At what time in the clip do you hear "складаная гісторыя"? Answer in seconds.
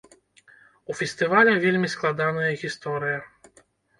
1.95-3.19